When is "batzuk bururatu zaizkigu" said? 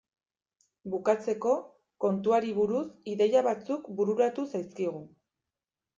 3.49-5.07